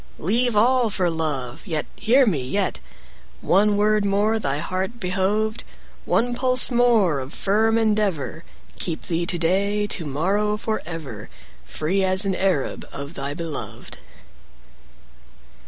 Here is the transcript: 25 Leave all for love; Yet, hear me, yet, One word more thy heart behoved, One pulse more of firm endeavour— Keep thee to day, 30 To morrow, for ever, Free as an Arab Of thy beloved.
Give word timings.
25 0.17 0.25
Leave 0.25 0.55
all 0.55 0.89
for 0.89 1.11
love; 1.11 1.61
Yet, 1.67 1.85
hear 1.95 2.25
me, 2.25 2.41
yet, 2.41 2.79
One 3.41 3.77
word 3.77 4.03
more 4.03 4.39
thy 4.39 4.57
heart 4.57 4.99
behoved, 4.99 5.63
One 6.05 6.33
pulse 6.33 6.71
more 6.71 7.19
of 7.19 7.35
firm 7.35 7.77
endeavour— 7.77 8.43
Keep 8.79 9.03
thee 9.03 9.27
to 9.27 9.37
day, 9.37 9.81
30 9.81 9.87
To 9.99 10.05
morrow, 10.07 10.57
for 10.57 10.81
ever, 10.87 11.29
Free 11.65 12.03
as 12.03 12.25
an 12.25 12.33
Arab 12.35 12.83
Of 12.91 13.13
thy 13.13 13.35
beloved. 13.35 13.99